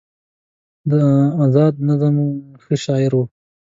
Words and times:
د 0.91 0.93
ازاد 1.43 1.73
نظم 1.87 2.15
ښه 2.63 2.75
شاعر 2.83 3.11
و 3.15 3.21